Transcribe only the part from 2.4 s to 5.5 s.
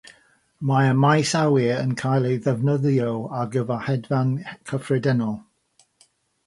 ddefnyddio ar gyfer hedfan cyffredinol.